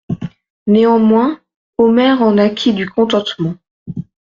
Néanmoins 0.65 1.39
Omer 1.77 2.23
en 2.23 2.39
acquit 2.39 2.73
du 2.73 2.89
contentement. 2.89 3.55